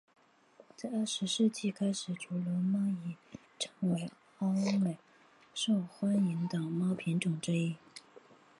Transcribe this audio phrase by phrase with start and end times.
[0.75, 3.15] 在二十世纪开始暹罗猫已
[3.59, 4.97] 成为欧美
[5.53, 7.75] 受欢迎的猫品种之一。